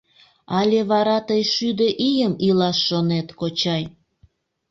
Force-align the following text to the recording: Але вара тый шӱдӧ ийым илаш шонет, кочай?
Але 0.59 0.79
вара 0.91 1.17
тый 1.27 1.41
шӱдӧ 1.53 1.87
ийым 2.09 2.33
илаш 2.47 2.77
шонет, 2.87 3.27
кочай? 3.39 3.83